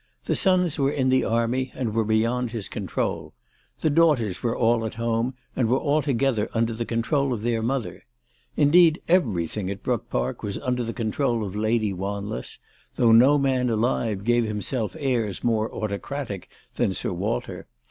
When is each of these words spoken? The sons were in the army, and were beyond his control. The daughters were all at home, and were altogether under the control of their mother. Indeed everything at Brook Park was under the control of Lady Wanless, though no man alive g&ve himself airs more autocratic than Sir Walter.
The 0.25 0.35
sons 0.35 0.79
were 0.79 0.89
in 0.89 1.09
the 1.09 1.23
army, 1.23 1.71
and 1.75 1.93
were 1.93 2.03
beyond 2.03 2.49
his 2.49 2.67
control. 2.67 3.35
The 3.81 3.91
daughters 3.91 4.41
were 4.41 4.57
all 4.57 4.83
at 4.83 4.95
home, 4.95 5.35
and 5.55 5.67
were 5.69 5.77
altogether 5.77 6.49
under 6.55 6.73
the 6.73 6.87
control 6.87 7.31
of 7.33 7.43
their 7.43 7.61
mother. 7.61 8.05
Indeed 8.57 8.99
everything 9.07 9.69
at 9.69 9.83
Brook 9.83 10.09
Park 10.09 10.41
was 10.41 10.57
under 10.57 10.83
the 10.83 10.91
control 10.91 11.45
of 11.45 11.55
Lady 11.55 11.93
Wanless, 11.93 12.57
though 12.95 13.11
no 13.11 13.37
man 13.37 13.69
alive 13.69 14.23
g&ve 14.23 14.47
himself 14.47 14.95
airs 14.97 15.43
more 15.43 15.71
autocratic 15.71 16.49
than 16.77 16.93
Sir 16.93 17.13
Walter. 17.13 17.67